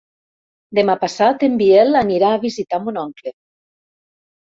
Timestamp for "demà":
0.77-0.93